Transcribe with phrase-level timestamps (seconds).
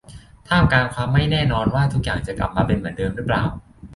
[0.47, 3.43] ท่ามกลางความไม่แน่นอนว่าทุกอย่างจะกลับมาเป็นเหมือนเดิมหรือเปล่า